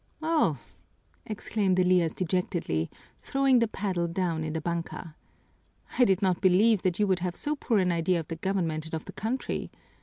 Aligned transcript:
"Oh!" 0.23 0.57
exclaimed 1.27 1.77
Elias 1.77 2.15
dejectedly, 2.15 2.89
throwing 3.19 3.59
the 3.59 3.67
paddle 3.67 4.07
clown 4.07 4.43
in 4.43 4.53
the 4.53 4.59
banka, 4.59 5.15
"I 5.99 6.05
did 6.05 6.23
not 6.23 6.41
believe 6.41 6.81
that 6.81 6.97
you 6.97 7.05
would 7.05 7.19
have 7.19 7.35
so 7.35 7.55
poor 7.55 7.77
an 7.77 7.91
idea 7.91 8.19
of 8.19 8.27
the 8.27 8.35
government 8.35 8.85
and 8.85 8.95
of 8.95 9.05
the 9.05 9.13
country. 9.13 9.69